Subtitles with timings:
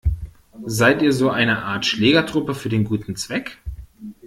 [0.65, 3.59] Seid ihr so eine Art Schlägertruppe für den guten Zweck?